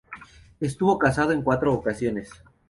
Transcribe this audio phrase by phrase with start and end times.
[0.59, 2.31] Estuvo casado en cuatro ocasiones.